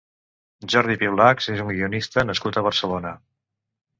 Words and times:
Jordi 0.73 0.95
Piulachs 1.01 1.51
és 1.57 1.61
un 1.65 1.69
guionista 1.73 2.25
nascut 2.31 2.57
a 2.57 2.65
Barcelona. 2.69 3.15